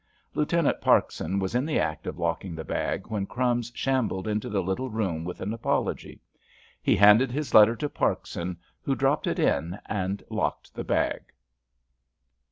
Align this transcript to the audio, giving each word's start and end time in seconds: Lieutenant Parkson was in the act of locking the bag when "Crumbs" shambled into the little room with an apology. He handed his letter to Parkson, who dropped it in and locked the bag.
Lieutenant 0.33 0.81
Parkson 0.81 1.37
was 1.37 1.53
in 1.53 1.63
the 1.63 1.77
act 1.77 2.07
of 2.07 2.17
locking 2.17 2.55
the 2.55 2.63
bag 2.63 3.05
when 3.05 3.27
"Crumbs" 3.27 3.71
shambled 3.75 4.27
into 4.27 4.49
the 4.49 4.63
little 4.63 4.89
room 4.89 5.23
with 5.25 5.41
an 5.41 5.53
apology. 5.53 6.19
He 6.81 6.95
handed 6.95 7.31
his 7.31 7.53
letter 7.53 7.75
to 7.75 7.87
Parkson, 7.87 8.57
who 8.81 8.95
dropped 8.95 9.27
it 9.27 9.37
in 9.37 9.77
and 9.85 10.23
locked 10.31 10.73
the 10.73 10.83
bag. 10.83 11.25